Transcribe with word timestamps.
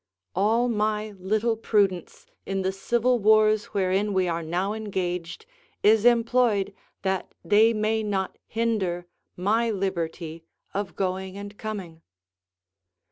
All 0.35 0.67
my 0.67 1.11
little 1.19 1.55
prudence 1.55 2.25
in 2.47 2.63
the 2.63 2.71
civil 2.71 3.19
wars 3.19 3.65
wherein 3.65 4.13
we 4.15 4.27
are 4.27 4.41
now 4.41 4.73
engaged 4.73 5.45
is 5.83 6.05
employed 6.05 6.73
that 7.03 7.35
they 7.45 7.71
may 7.71 8.01
not 8.01 8.39
hinder 8.47 9.05
my 9.37 9.69
liberty 9.69 10.43
of 10.73 10.95
going 10.95 11.37
and 11.37 11.55
coming. 11.55 12.01